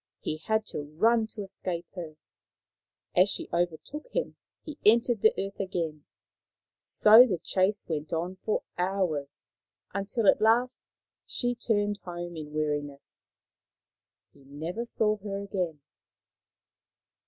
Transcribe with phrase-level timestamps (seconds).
[0.19, 2.15] He had to run to escape her.
[3.15, 6.05] As she overtook him he entered the earth again.
[6.75, 9.49] So the chase went on Hatupatu "7 for hours,
[9.93, 10.83] until at last
[11.27, 13.25] she turned home in weari ness.
[14.33, 15.81] He never saw her again.